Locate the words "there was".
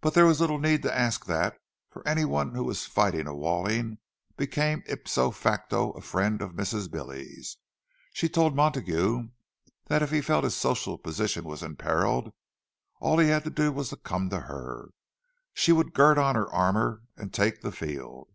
0.14-0.40